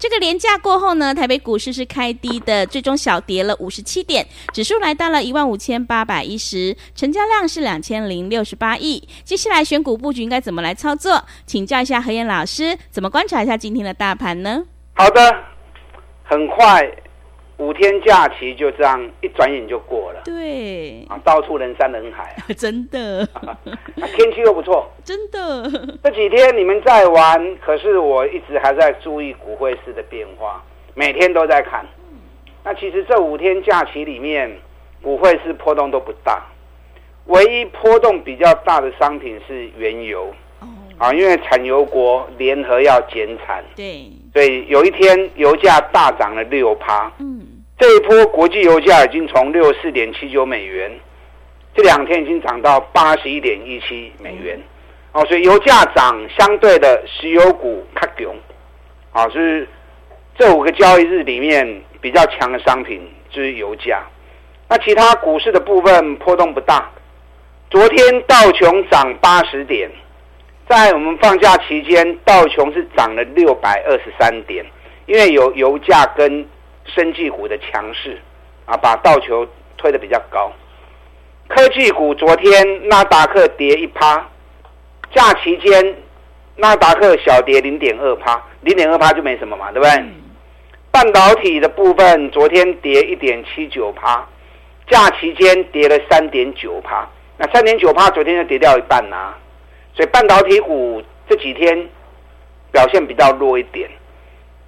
[0.00, 9.06] 这个连假过后呢，台北股市是开低的，最终小跌了五十七点，指数来到了一万五千八百一十，成交量是两千零六十八亿。
[9.24, 11.22] 接下来选股布局应该怎么来操作？
[11.44, 14.64] 请教一下何燕老师，怎么观察一下今天的大盘呢？
[14.94, 15.34] 好的，
[16.24, 16.82] 很快
[17.60, 20.22] 五天假期就这样一转眼就过了。
[20.24, 23.20] 对啊，到处人山人海啊， 真的。
[23.44, 23.54] 啊，
[24.16, 25.70] 天气又不错，真的。
[26.02, 31.84] 这几天你们在玩，可是我一直还在注意股汇市的变化，每天都在看。
[32.64, 34.50] 那其实这五天假期里面，
[35.02, 36.42] 股汇市波动都不大，
[37.26, 40.32] 唯一波动比较大的商品是原油。
[40.96, 47.10] 啊，因为产油国联合要减产，对，所以有一天油价大涨了六趴。
[47.20, 47.39] 嗯，
[47.80, 50.92] 这一波国际油价已经从六十四点七九美元，
[51.74, 54.60] 这两天已经涨到八十一点一七美元。
[55.12, 58.36] 哦，所以油价涨，相对的石油股卡囧。
[59.12, 59.66] 啊，是
[60.38, 64.02] 这五个交易日里面比较强的商品就是油价。
[64.68, 66.86] 那其他股市的部分波动不大。
[67.70, 69.90] 昨天道琼涨八十点。
[70.68, 74.64] 在我们放假期间，道琼是涨了六百二十三点，
[75.06, 76.46] 因为有油价跟
[76.94, 78.18] 生技股的强势
[78.66, 79.46] 啊，把道球
[79.76, 80.52] 推得比较高。
[81.48, 84.24] 科技股昨天纳达克跌一趴，
[85.12, 85.96] 假期间
[86.56, 89.90] 纳达克小跌零点二趴，零点二趴就没什么嘛，对不对？
[89.96, 90.14] 嗯、
[90.92, 94.24] 半导体的部分昨天跌一点七九趴，
[94.88, 99.38] 假期间跌了三点九趴，那三点九趴昨天就跌掉一半呐、啊。
[99.94, 101.88] 所以半导体股这几天
[102.70, 103.90] 表现比较弱一点。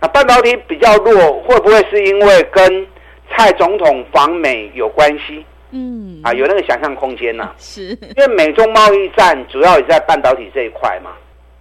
[0.02, 2.86] 那半导体比较弱，会不会是因为跟
[3.30, 5.46] 蔡总统访美有关系？
[5.70, 7.54] 嗯，啊，有那个想象空间呐、啊。
[7.56, 11.12] 是，因为美中贸易战主要也在半导体这一块嘛。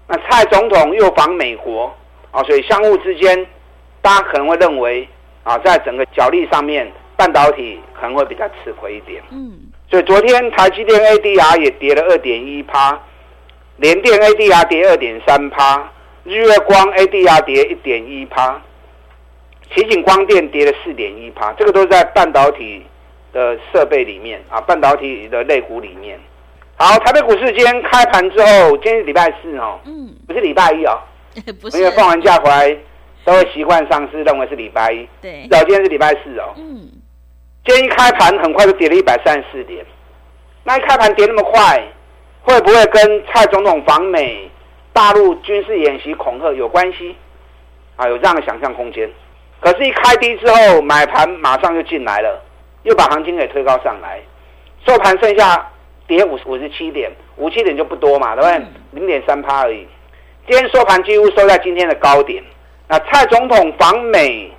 [0.08, 1.96] 那蔡总统又访美国
[2.32, 3.46] 啊，所以相互之间，
[4.02, 5.08] 大家可能会认为
[5.44, 9.22] 啊，在整个角力上面，半导体可能会比较吃亏一点。
[9.30, 9.54] 嗯，
[9.90, 13.00] 所以昨天台积电 ADR 也跌了二点一趴。
[13.78, 15.90] 联电 ADR 跌二点三趴，
[16.24, 18.62] 日月光 ADR 跌一点一趴，
[19.74, 22.86] 奇景光电跌了四点一趴，这个都是在半导体
[23.34, 26.20] 的设备里面啊，半导体的类股里面。
[26.78, 31.00] 好，台北股市今天开盘之后，今天是礼拜四哦，嗯，不是礼拜一哦，
[31.62, 32.78] 不是，因为放完假回来
[33.26, 36.88] 都会习惯上市认为是礼拜一，对，然后今天是礼拜四哦，嗯，
[37.66, 39.84] 今天一开盘很快就跌了一百三十四点，
[40.64, 41.84] 那一开盘跌那么快。
[42.44, 44.50] 会不会跟蔡总统访美、
[44.94, 47.16] 大陆军事演习恐吓有关系？
[47.96, 49.10] 啊，有这样的想象空间。
[49.60, 52.42] 可是，一开低之后，买盘马上就进来了，
[52.84, 54.20] 又把行情给推高上来。
[54.86, 55.70] 收盘剩下
[56.08, 58.68] 跌五五十七点，五七点就不多嘛，对不对？
[58.92, 59.88] 零点三趴而已。
[60.48, 62.44] 今天收盘几乎收在今天的高点。
[62.88, 64.52] 那蔡总统访美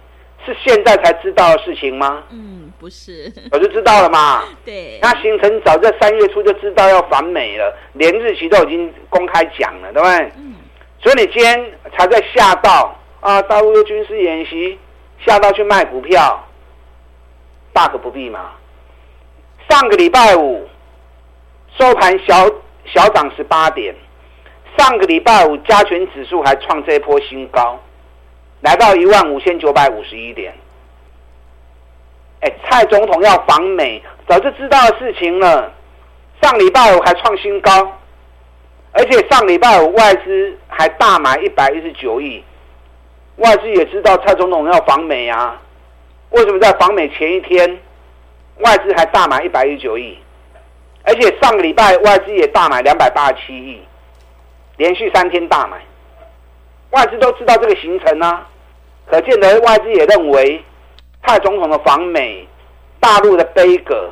[0.46, 2.22] 是现在才知道的事情吗？
[2.30, 2.61] 嗯。
[2.82, 4.42] 不是，我就知道了嘛。
[4.66, 10.32] 对，那行程早在三月初就知道要反美了，连日期都已经公开讲了，对不对？
[10.36, 10.56] 嗯。
[11.00, 14.76] 所以你今天才在吓到啊，大陆的军事演习，
[15.24, 16.44] 吓到去卖股票，
[17.72, 18.50] 大可不必嘛。
[19.70, 20.68] 上个礼拜五
[21.78, 22.50] 收盘小
[22.84, 23.94] 小涨十八点，
[24.76, 27.80] 上个礼拜五加权指数还创这一波新高，
[28.62, 30.52] 来到一万五千九百五十一点。
[32.42, 35.72] 哎，蔡总统要访美，早就知道的事情了。
[36.42, 37.70] 上礼拜五还创新高，
[38.90, 42.42] 而且上礼拜五外资还大买一百一十九亿。
[43.36, 45.60] 外资也知道蔡总统要访美啊，
[46.30, 47.78] 为什么在访美前一天，
[48.58, 50.18] 外资还大买一百一十九亿？
[51.04, 53.80] 而且上个礼拜外资也大买两百八十七亿，
[54.78, 55.76] 连续三天大买。
[56.90, 58.48] 外资都知道这个行程啊，
[59.06, 60.60] 可见得外资也认为。
[61.24, 62.46] 蔡总统的访美，
[63.00, 64.10] 大陆的杯葛，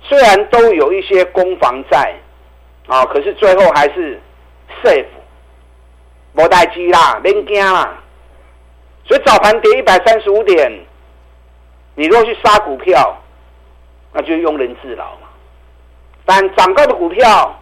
[0.00, 2.14] 虽然都有一些攻防在，
[2.86, 4.20] 啊，可是最后还是
[4.82, 5.06] safe，
[6.34, 7.98] 无代志啦，免惊啦。
[9.04, 10.72] 所以早盘跌一百三十五点，
[11.94, 13.16] 你若去杀股票，
[14.12, 15.28] 那就庸人自扰嘛。
[16.24, 17.56] 但涨高的股票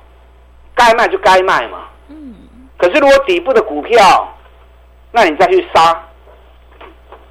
[0.74, 1.88] 该卖就该卖嘛。
[2.08, 2.34] 嗯。
[2.76, 4.28] 可是如果底部的股票，
[5.10, 6.02] 那你再去杀，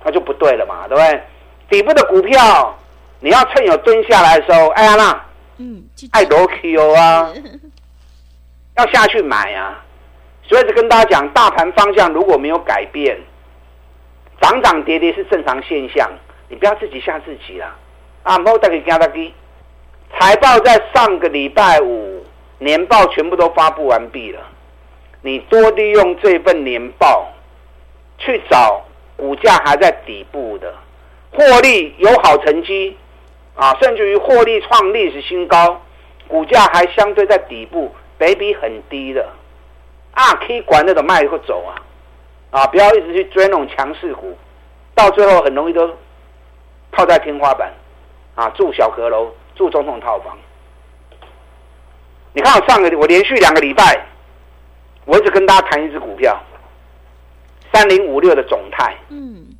[0.03, 1.23] 那就不对了嘛，对不对？
[1.69, 2.77] 底部的股票，
[3.19, 5.25] 你要趁有蹲下来的时候，哎呀那，
[5.57, 7.31] 嗯，爱罗 Q 啊，
[8.77, 9.83] 要下去买啊。
[10.45, 13.17] 所以，就跟大家讲，大盘方向如果没有改变，
[14.41, 16.09] 涨涨跌跌是正常现象，
[16.49, 17.73] 你不要自己吓自己啦。
[18.23, 19.33] 啊，莫大给加大给。
[20.19, 22.23] 财报在上个礼拜五，
[22.59, 24.41] 年报全部都发布完毕了，
[25.21, 27.31] 你多利用这份年报
[28.19, 28.83] 去找
[29.15, 30.73] 股价还在底部的，
[31.33, 32.97] 获利有好成绩
[33.55, 35.81] 啊，甚至于获利创历史新高，
[36.27, 39.27] 股价还相对在底部，北比很低的。
[40.11, 41.73] 啊，可以管那种卖或走啊，
[42.51, 44.37] 啊，不要一直去追那种强势股，
[44.93, 45.87] 到最后很容易都
[46.91, 47.73] 套在天花板，
[48.35, 50.37] 啊，住小阁楼，住总统套房。
[52.33, 54.05] 你看我上个我连续两个礼拜，
[55.05, 56.39] 我一直跟大家谈一只股票，
[57.73, 59.52] 三零五六的总泰，嗯，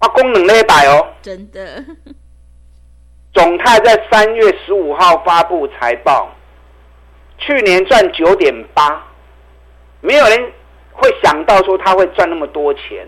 [0.00, 1.84] 啊，功能那百哦，真的，
[3.32, 6.28] 总泰在三月十五号发布财报，
[7.38, 9.06] 去年赚九点八。
[10.00, 10.52] 没有人
[10.92, 13.06] 会想到说他会赚那么多钱，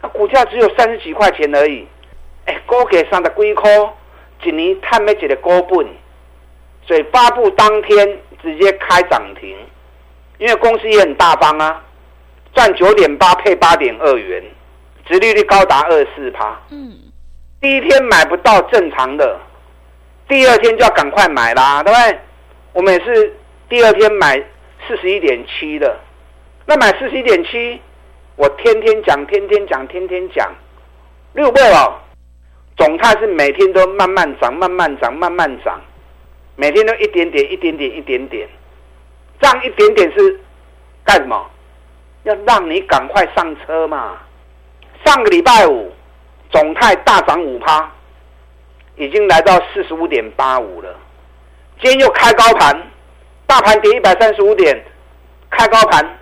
[0.00, 1.86] 他股价只有三十几块钱而已。
[2.46, 3.68] 哎，股价上的几块，
[4.44, 5.88] 一年探没几个高本，
[6.86, 9.56] 所以发布当天直接开涨停，
[10.38, 11.82] 因为公司也很大方啊，
[12.54, 14.44] 赚九点八配八点二元，
[15.06, 16.60] 殖利率高达二四趴。
[16.70, 16.92] 嗯，
[17.60, 19.38] 第一天买不到正常的，
[20.28, 22.20] 第二天就要赶快买啦，对不对？
[22.72, 23.36] 我们也是
[23.68, 24.42] 第二天买。
[24.86, 25.98] 四十一点七的，
[26.66, 27.80] 那买四十一点七，
[28.36, 30.54] 我天天讲，天天讲，天天讲，
[31.32, 31.94] 六倍哦。
[32.76, 35.80] 总泰是每天都慢慢涨，慢慢涨，慢慢涨，
[36.56, 38.46] 每天都一点点，一点点，一点点，
[39.40, 40.38] 这样一点点是
[41.02, 41.50] 干什么？
[42.24, 44.18] 要让你赶快上车嘛。
[45.04, 45.92] 上个礼拜五，
[46.50, 47.90] 总泰大涨五趴，
[48.96, 50.94] 已经来到四十五点八五了，
[51.80, 52.90] 今天又开高盘。
[53.46, 54.82] 大盘跌一百三十五点，
[55.50, 56.18] 开高盘，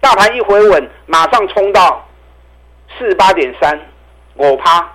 [0.00, 2.04] 大盘一回稳，马上冲到
[2.98, 3.80] 四十八点三，
[4.34, 4.92] 我趴，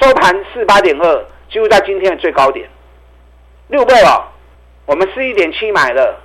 [0.00, 2.70] 收盘四十八点二，几乎在今天的最高点，
[3.66, 4.32] 六倍了。
[4.86, 6.20] 我们四一点七买了，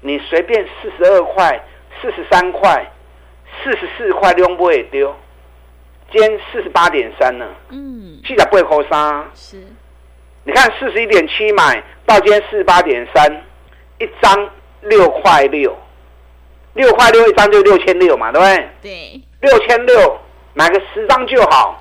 [0.00, 1.62] 你随便四十二块、
[2.00, 2.90] 四十三块、
[3.62, 5.14] 四十四块都不会丢。
[6.12, 9.24] 今天四十八点三呢，嗯，记得不会扣杀。
[9.34, 9.56] 是，
[10.44, 13.42] 你看四十一点七买到今天四十八点三。
[14.00, 15.72] 一张六块六，
[16.72, 18.68] 六块六一张就六千六嘛，对不对？
[18.82, 20.18] 对，六千六
[20.52, 21.80] 买个十张就好，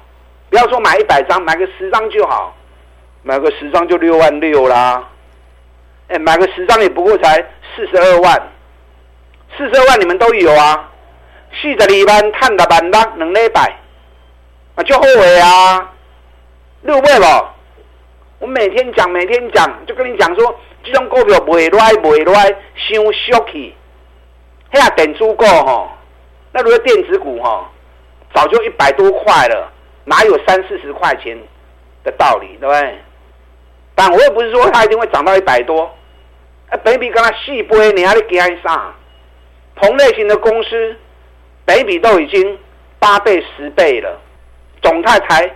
[0.52, 2.56] 不要说买一百张，买个十张就好，
[3.24, 5.10] 买个十张就六万六啦。
[6.10, 7.44] 哎，买个十张也不过才
[7.76, 8.42] 四十二万，
[9.58, 10.92] 四十二万你们都有啊。
[11.60, 13.76] 四十二万赚的万六两礼拜，
[14.76, 15.94] 啊，就后悔啊，
[16.82, 17.54] 六倍了。
[18.40, 20.60] 我每天讲，每天讲，就跟你讲说。
[20.86, 22.44] 这种股票卖来卖来，
[22.76, 23.74] 伤俗气。
[24.74, 25.90] 那电子股吼，
[26.52, 27.66] 那如果电子股吼，
[28.34, 29.72] 早就一百多块了，
[30.04, 31.38] 哪有三四十块钱
[32.04, 33.00] 的道理，对不对？
[33.96, 35.90] 但我也不是说它一定会涨到一百多。
[36.70, 38.94] 啊，北比跟它细倍，你还得给它上。
[39.78, 40.98] 同类型的公司，
[41.64, 42.60] 北比都已经
[43.00, 44.20] 八倍、十倍了，
[44.84, 45.50] 总泰才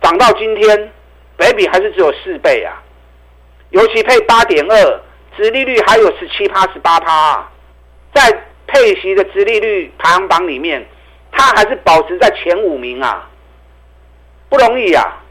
[0.00, 0.92] 涨到今天，
[1.36, 2.82] 本益比还是只有四倍啊。
[3.70, 5.00] 尤其配八点二，
[5.36, 7.46] 殖利率还有十七趴、十八趴，
[8.14, 10.86] 在配息的殖利率排行榜里面，
[11.30, 13.28] 它还是保持在前五名啊，
[14.48, 15.22] 不容易啊，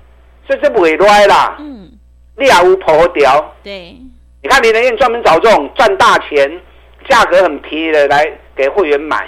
[0.46, 1.56] 所以这不会赖啦。
[1.60, 1.90] 嗯，
[2.36, 3.56] 你也无破掉。
[3.64, 3.98] 对，
[4.44, 6.62] 你看，林德燕专门找这种赚大钱、
[7.10, 9.28] 价格很便宜的来给会员买。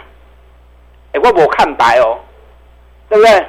[1.14, 2.20] 哎，我我看白哦，
[3.10, 3.46] 对不对？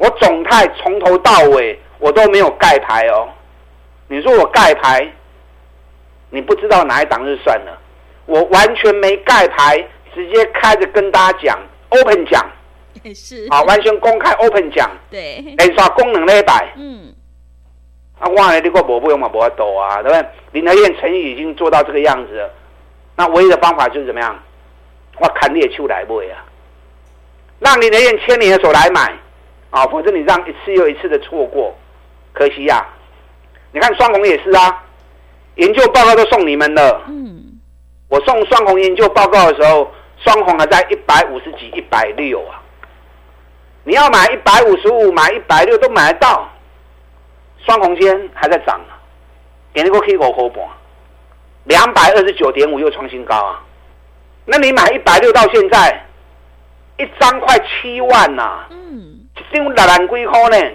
[0.00, 3.28] 我总泰从头到尾我都没有盖牌哦。
[4.08, 5.06] 你说我盖牌，
[6.30, 7.78] 你不知道哪一档就算了。
[8.24, 9.76] 我完全没盖牌，
[10.14, 11.58] 直接开着跟大家讲
[11.90, 12.44] ，open 讲，
[13.14, 14.90] 是啊，完全公开 open 讲。
[15.10, 17.12] 对，哎，说功能那一百，嗯，
[18.18, 20.26] 啊，哇，你个我不用嘛，不要抖啊，对不对？
[20.52, 22.50] 林德燕诚意已经做到这个样子了，
[23.16, 24.36] 那唯一的方法就是怎么样？
[25.18, 26.40] 我砍你的手来不啊，
[27.58, 29.12] 让林德燕牵你的手来买
[29.70, 31.74] 啊，否则你让一次又一次的错过，
[32.32, 32.88] 可惜呀、啊。
[33.72, 34.84] 你看双红也是啊，
[35.54, 37.02] 研究报告都送你们了。
[37.08, 37.60] 嗯，
[38.08, 42.60] 我送双红研究报告的时候，双红还在一百五十几、一百六啊。
[43.84, 46.48] 你要买一百五十五、买一百六都买得到。
[47.64, 48.98] 双红今天还在涨啊，
[49.72, 50.64] 给那个 K 五毫半，
[51.64, 53.62] 两百二十九点五又创新高啊！
[54.46, 56.04] 那你买一百六到现在，
[56.98, 59.20] 一张快七万呐、啊，嗯，
[59.52, 60.70] 一张六万几块呢，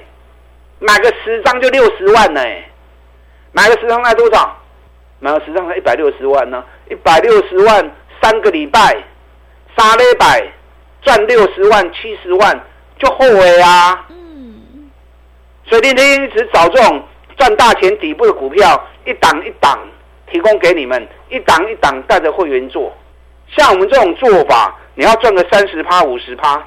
[0.80, 2.42] 买个十张就六十万呢，
[3.52, 4.58] 买个十张才多少？
[5.20, 7.92] 买个十张才一百六十万呢，一百六十万
[8.22, 9.04] 三个礼拜，
[9.78, 10.46] 三礼拜
[11.02, 12.60] 赚六十万七十万
[13.00, 14.06] 就后悔啊！
[14.10, 14.90] 嗯，
[15.66, 17.04] 所以天天一直找这种
[17.38, 19.80] 赚大钱底部的股票，一档一档
[20.30, 22.94] 提供给你们，一档一档带着会员做。
[23.56, 26.62] 像我们这种做法，你要赚个三十趴、五十趴，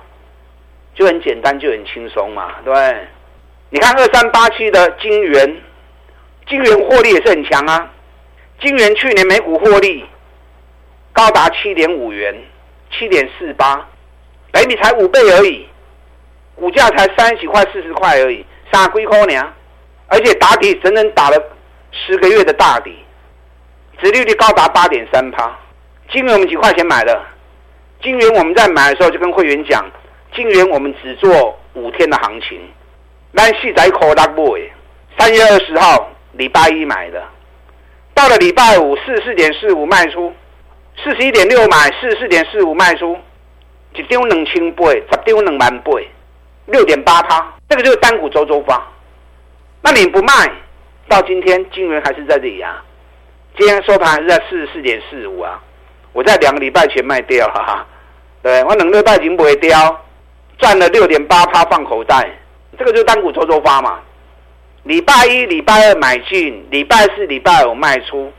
[0.99, 2.75] 就很简单，就很轻松嘛，对？
[3.71, 5.57] 你看二三八七的金圆，
[6.49, 7.89] 金圆获利也是很强啊。
[8.61, 10.05] 金圆去年每股获利
[11.13, 12.35] 高达七点五元，
[12.91, 13.87] 七点四八，
[14.51, 15.69] 北比才五倍而已，
[16.57, 19.53] 股价才三十几块、四十块而已，傻龟壳呢？
[20.09, 21.41] 而且打底整整打了
[21.93, 22.99] 十个月的大底，
[24.03, 25.57] 殖利率高达八点三趴。
[26.11, 27.23] 金圆我们几块钱买的？
[28.03, 29.89] 金圆我们在买的时候就跟会员讲，
[30.35, 32.61] 金元我们只做五天的行情。
[33.35, 34.73] 咱四仔口拉布诶，
[35.19, 37.23] 三月二十号礼拜一买的，
[38.15, 40.33] 到了礼拜五四十四点四五卖出，
[41.03, 43.17] 四十一点六买，四十四点四五卖出，
[43.95, 46.09] 一张两千倍，十张两万倍，
[46.67, 48.83] 六点八趴，这个就是单股周周发。
[49.83, 50.51] 那你不卖，
[51.09, 52.83] 到今天金元还是在这里啊？
[53.57, 55.63] 今天收盘还是在四十四点四五啊？
[56.13, 57.87] 我在两个礼拜前卖掉了哈，
[58.43, 60.05] 对，我两个礼拜前不会掉，
[60.59, 62.29] 赚了六点八趴放口袋，
[62.77, 64.01] 这个就是单股周周发嘛。
[64.83, 68.33] 礼拜一、礼拜二买进，礼拜四、礼拜五卖出，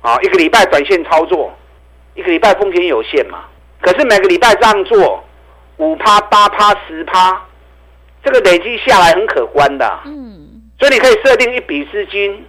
[0.00, 1.52] 啊，一个礼拜短线操作，
[2.14, 3.44] 一个礼拜风险有限嘛。
[3.80, 5.22] 可是每个礼拜这样做，
[5.78, 7.42] 五趴、八趴、十趴，
[8.22, 10.00] 这个累积下来很可观的。
[10.04, 12.44] 嗯，所以你可以设定一笔资金，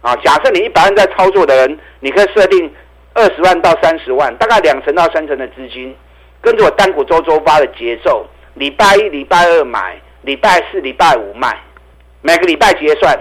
[0.00, 2.72] 啊，假设你一百万在操作的人，你可以设定。
[3.18, 5.96] 二十万到三十万，大概两成到三成的资金，
[6.40, 11.58] 跟着我单股周周发的节奏，礼拜一、礼拜二买，礼拜四、礼拜五卖，
[12.22, 13.18] 每个礼拜结算，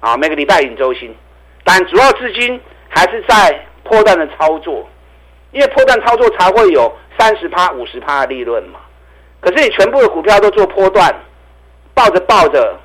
[0.00, 1.14] 啊，每个礼拜领周薪，
[1.64, 4.88] 但主要资金还是在波段的操作，
[5.52, 8.80] 因为波段操作才会有三十趴、五十趴的利润嘛。
[9.40, 11.14] 可是你全部的股票都做波段，
[11.94, 12.78] 抱着抱着，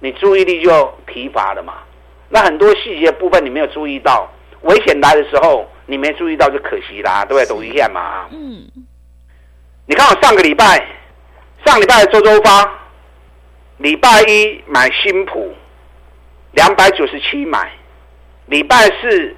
[0.00, 1.74] 你注意力就疲乏了嘛。
[2.28, 4.28] 那很多细节部分你没有注意到。
[4.62, 7.46] 危险来的时候，你没注意到就可惜啦，对不对？
[7.46, 8.28] 抖一下嘛。
[8.30, 8.68] 嗯。
[9.86, 10.86] 你看我上个礼拜，
[11.64, 12.70] 上礼拜的周周发，
[13.78, 15.54] 礼拜一买新普，
[16.52, 17.72] 两百九十七买，
[18.46, 19.34] 礼拜四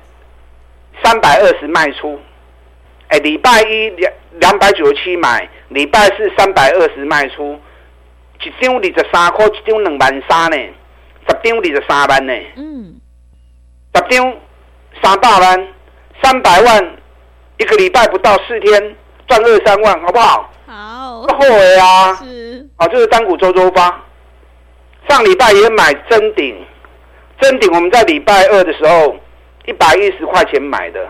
[1.05, 2.21] 三百二十卖出。
[3.09, 7.61] 哎，礼拜一两两百九十七买，礼拜四三百二十卖出，
[8.43, 10.57] 一张二十三块，一张两万三呢，
[11.29, 12.33] 十张二十三万呢。
[12.57, 13.01] 嗯。
[13.95, 14.35] 十张。
[15.03, 15.69] 三百万，
[16.23, 16.97] 三百万，
[17.59, 18.97] 一个礼拜不到四天
[19.27, 20.51] 赚二三万，好不好？
[20.67, 21.23] 好。
[21.23, 22.15] 后悔啊！
[22.17, 22.69] 是。
[22.77, 24.03] 啊，就是单股周周发。
[25.09, 26.57] 上礼拜也买真顶，
[27.41, 29.17] 真顶我们在礼拜二的时候
[29.67, 31.07] 一百一十块钱买的，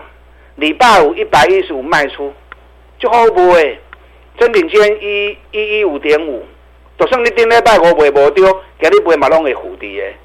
[0.55, 2.33] 礼拜五一百一十五卖出，
[2.97, 3.79] 就好不会。
[4.39, 6.43] 真顶今天一一一五点五，
[6.97, 10.15] 就算你顶礼拜五卖无丢，今日卖嘛拢会负的。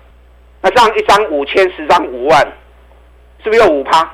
[0.63, 2.41] 那这样一张五千，十张五万。
[3.45, 4.11] 是不是有五趴？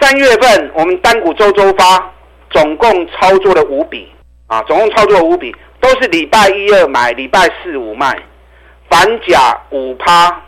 [0.00, 2.12] 三月份我们单股周周发，
[2.50, 4.08] 总共操作了五笔
[4.46, 8.16] 啊，总共操作了五笔，都是礼拜一二买，礼拜四五卖，
[8.88, 10.40] 反甲五趴，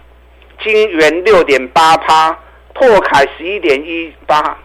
[0.62, 2.38] 金元六点八趴，
[2.74, 4.56] 破凯十一点一八，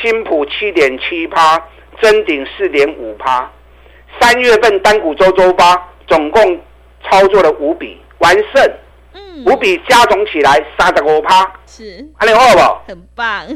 [0.00, 1.62] 新普七点七趴，
[2.00, 3.50] 真顶四点五趴。
[4.20, 6.60] 三月份单股周周发，总共
[7.04, 8.72] 操作了五笔，完胜。
[9.14, 12.90] 嗯，五笔加总起来三十五趴，是，安尼好不？
[12.90, 13.46] 很棒。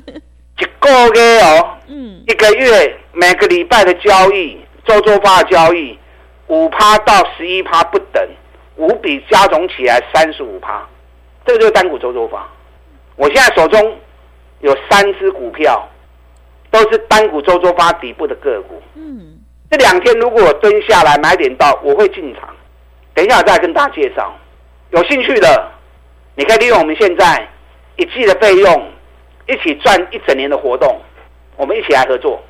[0.59, 5.99] 一个月哦，嗯，一个月每个礼拜的交易，周周发的交易，
[6.47, 8.27] 五趴到十一趴不等，
[8.77, 10.87] 五笔加总起来三十五趴，
[11.45, 12.47] 这个就是单股周周发。
[13.17, 13.99] 我现在手中
[14.61, 15.87] 有三只股票，
[16.71, 18.83] 都是单股周周发底部的个股。
[18.95, 19.39] 嗯，
[19.71, 22.49] 这两天如果我蹲下来买点到，我会进场。
[23.13, 24.35] 等一下我再跟大家介绍。
[24.91, 25.71] 有兴趣的，
[26.35, 27.49] 你可以利用我们现在
[27.97, 28.91] 一季的费用，
[29.49, 31.01] 一起赚一整年的活动，
[31.57, 32.43] 我们一起来合作，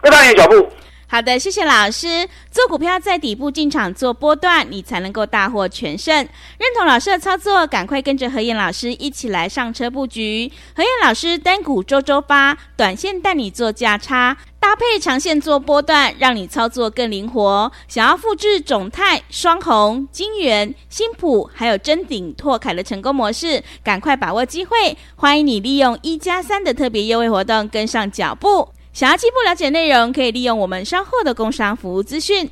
[0.00, 0.68] 跟上你的脚步。
[1.12, 2.26] 好的，谢谢老师。
[2.50, 6.16] 做股票在底部进场做波段，你才能够大获全胜。
[6.16, 10.50] 认同老师的操作，赶快跟着何燕老师一起来上车布局。
[10.74, 17.70] 何燕老师单股周周发，短线带你做价差，搭配长线做波段，让你操作更灵活。
[17.88, 24.96] 想要复制种泰、双红、晶圆、新普还有臻鼎、拓凯的成功模式，赶快把握机会。
[25.16, 28.70] 欢迎你利用一加三的特别优惠活动跟上脚步。
[28.92, 32.48] 想要进一步了解内容，可以利用我们稍后的工商服务资讯。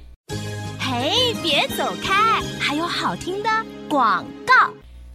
[0.79, 3.51] 嘿，别走开，还有好听的
[3.89, 4.55] 广告。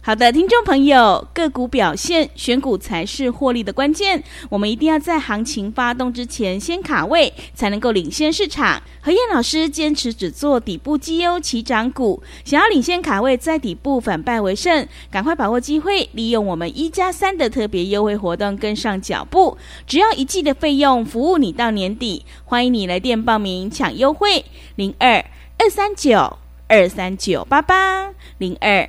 [0.06, 4.22] 好的，听众朋友，个股表现，选股才是获利的关键。
[4.48, 8.80] 我们一定要在行情发动之前先卡位，才能够领先市场。
[9.00, 19.58] 何燕老师坚持只做底部绩优起涨股，想要领先卡位，在底部反败为胜，赶快把握机会，利用我们一加三的特别优惠活动，跟上脚步。
[19.88, 22.24] 只要一季的费用，服务你到年底。
[22.44, 24.44] 欢迎你来电报名抢优惠，
[24.76, 25.16] 零二
[25.58, 28.88] 二三九二三九八八零二。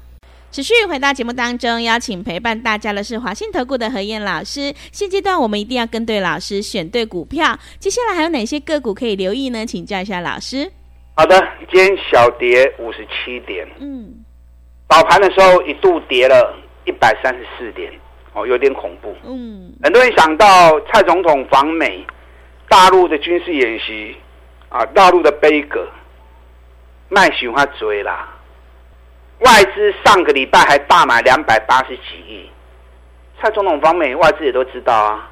[0.51, 4.73] 持续回到节目当中，邀请陪伴大家的是华信投顾的何燕老师。
[4.91, 7.57] 现阶段我们一定要跟对老师，选对股票。
[7.79, 9.65] 接下来还有哪些个股可以留意呢？
[9.65, 10.69] 请教一下老师。
[11.15, 11.39] 好的，
[11.71, 14.13] 今天小跌五十七点，嗯，
[14.89, 16.53] 早盘的时候一度跌了
[16.83, 17.89] 一百三十四点，
[18.33, 19.15] 哦，有点恐怖。
[19.23, 22.05] 嗯，很多人想到蔡总统访美，
[22.67, 24.17] 大陆的军事演习
[24.67, 25.87] 啊，大陆的杯葛，
[27.07, 28.27] 卖喜欢追啦。
[29.41, 32.49] 外资上个礼拜还大买两百八十几亿，
[33.41, 35.31] 蔡总统方面外资也都知道啊，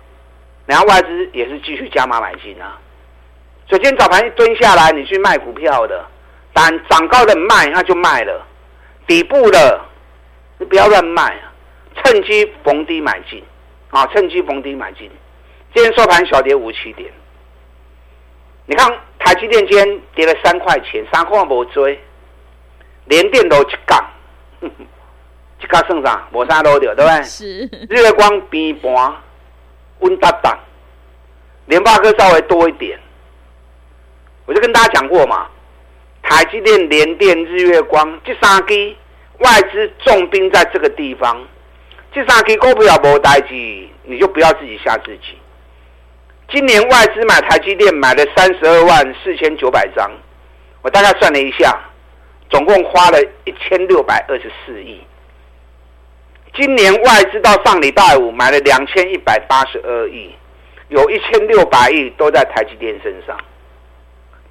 [0.65, 2.79] 然后外资也是继续加码买进啊。
[3.67, 6.03] 所以今天早盘一蹲下来，你去卖股票的，
[6.53, 8.43] 但涨高的卖那就卖了，
[9.05, 9.79] 底部的
[10.57, 11.53] 你不要乱卖啊，
[12.03, 13.43] 趁机逢低买进
[13.91, 15.09] 啊，趁机逢低买进。
[15.75, 17.11] 今天收盘小跌五七点，
[18.65, 22.03] 你看台积电今天跌了三块钱，三块没追。
[23.09, 24.09] 连电都一杠，
[24.61, 26.27] 一杠算啥？
[26.31, 27.24] 无啥路掉，对不对？
[27.24, 27.69] 是。
[27.89, 29.13] 日月光边盘
[30.00, 30.57] 温搭档，
[31.65, 32.98] 联发科稍微多一点。
[34.45, 35.48] 我就跟大家讲过嘛，
[36.24, 38.95] 台积电、联电、日月光这三支
[39.39, 41.45] 外资重兵在这个地方，
[42.13, 43.53] 这三支股票无代志，
[44.03, 45.37] 你就不要自己吓自己。
[46.51, 50.11] 今年外资买台积电买了三十二万四千九百张，
[50.81, 51.79] 我大概算了一下。
[52.50, 55.01] 总共花了一千六百二十四亿。
[56.55, 60.33] 今年外资到上礼拜五买了两千一百八十二亿，
[60.88, 63.38] 有一千六百亿都在台积电身上，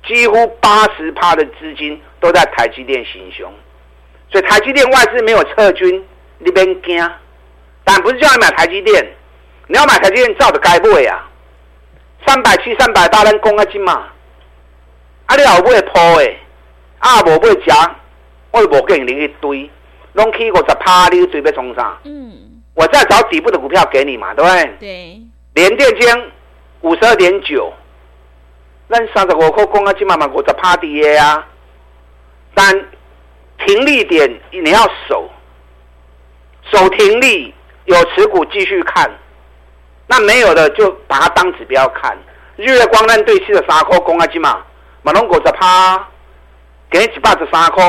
[0.06, 3.52] 几乎八十趴的资金都在台积电行凶，
[4.30, 6.04] 所以台积电外资没有撤军，
[6.38, 7.10] 你别惊。
[7.82, 9.04] 但不是叫你买台积电，
[9.66, 11.28] 你要买台积电照着该买啊，
[12.26, 14.08] 三百七、三百八，咱讲啊金嘛，
[15.26, 16.38] 啊你老不会抛诶。
[16.98, 17.90] 啊，无买食，
[18.50, 19.70] 我就无给你一堆，
[20.14, 21.98] 拢起五十趴，你准备冲啥？
[22.04, 24.76] 嗯，我再找底部的股票给你嘛，对不对？
[24.80, 25.22] 对。
[25.54, 26.30] 联电间
[26.80, 27.72] 五十二点九，
[28.86, 31.46] 那三十五块公啊，起码嘛五十趴跌啊。
[32.54, 32.74] 但
[33.64, 35.28] 停利点你要守，
[36.70, 39.10] 守停利，有持股继续看，
[40.06, 42.16] 那没有的就把它当指标看。
[42.56, 44.64] 日月光咱对齐的三块公啊，起码
[45.02, 46.08] 嘛拢五十趴。
[46.90, 47.84] 给你一百十三块，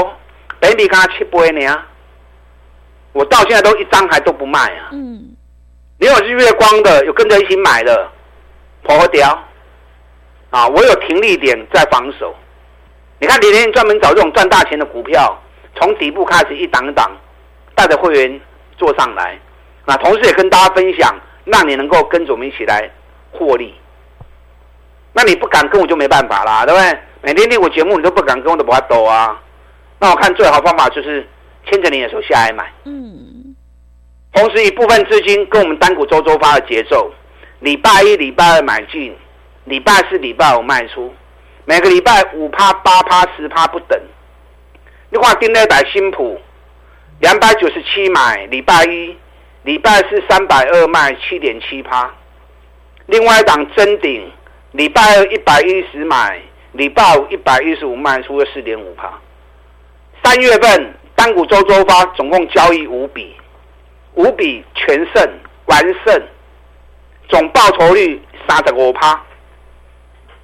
[0.59, 1.81] 本比刚七倍呢。
[3.11, 4.89] 我到现在都一张还都不卖啊。
[4.91, 5.35] 嗯。
[5.97, 8.09] 你有日月光的，有跟着一起买的，
[8.83, 9.37] 破掉。
[10.49, 12.35] 啊，我有停利点在防守。
[13.19, 15.37] 你看，李天专门找这种赚大钱的股票，
[15.75, 17.11] 从底部开始一档一档，
[17.75, 18.41] 带着会员
[18.77, 19.37] 做上来。
[19.85, 21.13] 那同时也跟大家分享，
[21.45, 22.89] 让你能够跟着我们一起来
[23.31, 23.75] 获利。
[25.13, 26.99] 那你不敢跟我就没办法啦，对不对？
[27.21, 29.41] 每天听我节目，你都不敢跟我的不法抖啊！
[29.99, 31.27] 那我看最好方法就是
[31.65, 32.71] 牵着你的手下来买。
[32.85, 33.55] 嗯。
[34.31, 37.11] 同时，一部分资金跟我们单股周周发的节奏，
[37.59, 39.13] 礼拜一、礼拜二买进，
[39.65, 41.13] 礼拜四、礼拜五卖出，
[41.65, 43.99] 每个礼拜五趴、八趴、十趴不等。
[45.09, 46.39] 你看今天买新普，
[47.19, 49.17] 两百九十七买，礼拜一、
[49.63, 52.09] 礼拜四三百二卖，七点七趴。
[53.07, 54.31] 另外一档真顶，
[54.71, 56.39] 礼拜二一百一十买。
[56.71, 59.11] 礼拜五一百一十五卖出了四点五趴。
[60.23, 63.35] 三月份单股周周发总共交易五笔，
[64.13, 65.29] 五笔全胜
[65.65, 66.21] 完胜，
[67.27, 69.19] 总报酬率三十五趴。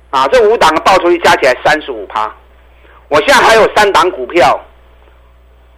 [0.10, 2.34] 啊，这五档的报酬率加起来三十五趴。
[3.10, 4.60] 我现在还有三档股票，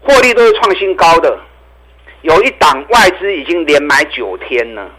[0.01, 1.39] 获利都是创新高的。
[2.21, 4.89] 有一档外资已经连买九天了，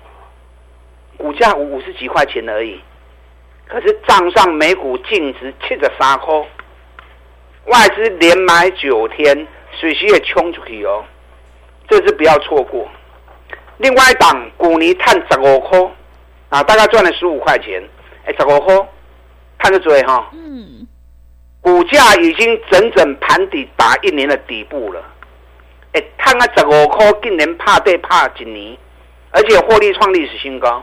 [1.16, 2.80] 股价五五十几块钱而已，
[3.68, 6.34] 可是账上每股净值七十三块。
[7.66, 9.46] 外资连买九天，
[9.78, 11.04] 水席也冲出去哦，
[11.86, 12.88] 这次不要错过。
[13.76, 15.78] 另外一档股泥探十五块，
[16.48, 17.82] 啊，大概赚了十五块钱，
[18.24, 18.74] 哎，十五块，
[19.58, 20.30] 看得准哈。
[20.32, 20.86] 嗯。
[21.60, 25.04] 股价已经整整盘底打一年的底部了，
[25.92, 28.78] 哎，探啊十五块，今年怕对怕一年，
[29.30, 30.82] 而且获利创历史新高。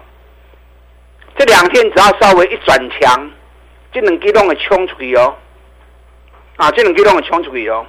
[1.38, 3.32] 这两天只要稍微一转强，
[3.92, 5.36] 就能给动的冲出去哦。
[6.58, 7.86] 啊，这种机动的冲出去哦，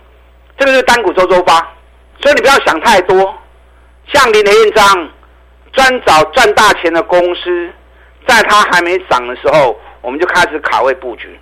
[0.59, 1.59] 这个是单股周周发，
[2.21, 3.35] 所以你不要想太多。
[4.09, 5.11] 像林和彦这样
[5.73, 7.71] 专找赚大钱的公司，
[8.27, 11.39] 在它还没涨的时候，我们就开始卡位布局，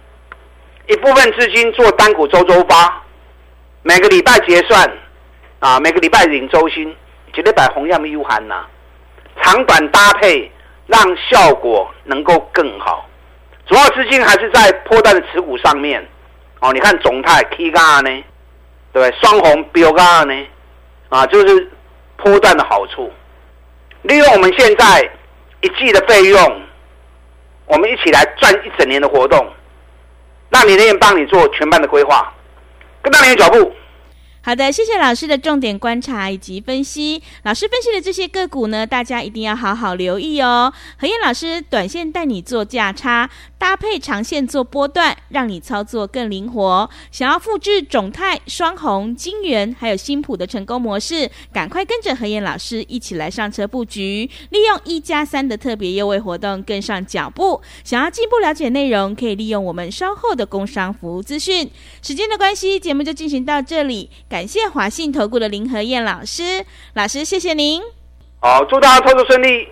[0.88, 3.02] 一部分资金做单股周周发，
[3.82, 4.90] 每个礼拜结算，
[5.60, 6.94] 啊，每个礼拜领周薪，
[7.32, 8.66] 绝对摆红样的 U 盘呐，
[9.42, 10.50] 长短搭配，
[10.86, 13.08] 让效果能够更好。
[13.66, 16.06] 主要资金还是在波段的持股上面。
[16.60, 18.24] 哦，你看总泰 K R 呢，
[18.92, 19.12] 对不对？
[19.20, 20.46] 双红标嘎呢，
[21.10, 21.70] 啊，就是
[22.16, 23.12] 波段的好处。
[24.02, 25.10] 利用我们现在
[25.60, 26.62] 一季的费用，
[27.66, 29.46] 我们一起来赚一整年的活动，
[30.50, 32.32] 让你那边帮你做全班的规划，
[33.02, 33.74] 跟上你的脚步。
[34.46, 37.22] 好的，谢谢老师的重点观察以及分析。
[37.44, 40.70] 老师分析的这些个股呢，大家一定要好好留意哦。
[40.98, 43.30] 何燕老师短线带你做价差，
[43.64, 46.90] 搭配长线做波段，让你操作更灵活。
[47.10, 57.62] 想要复制种泰、双鸿、晶圆还有新普的成功模式，赶快跟着何燕老师一起来上车布局，利用一加三的特别优惠活动跟上脚步。
[57.82, 61.70] 想要进一步了解内容，可以利用我们稍后的工商服务资讯。
[62.02, 64.10] 时间的关系，节目就进行到这里。
[64.28, 67.80] 感谢华信投顾的林何燕老师，老师谢谢您。
[68.40, 69.66] 好，祝大家操作顺利。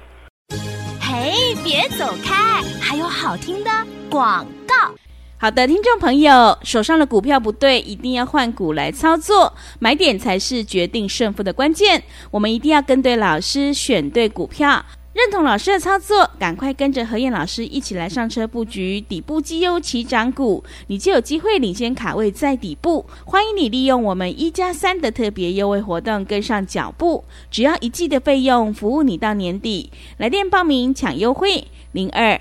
[0.98, 2.41] 嘿，别走开，
[2.80, 3.70] 还有好听的
[4.10, 4.74] 广告。
[5.38, 12.02] 好的，听众朋友，手上的股票不对，一定要换股来操作，买点才是决定胜负的关键。
[12.30, 14.84] 我们一定要跟对老师，选对股票。
[15.14, 23.04] 认同老师的操作，赶快跟着何燕老师一起来上车布局底部绩优起涨股，你就有机会领先卡位在底部。
[23.26, 29.90] 欢迎你利用我们一加三的特别优惠活动跟上脚步，只要一季的费用，服务你到年底。
[30.16, 32.40] 来电报名抢优惠，零二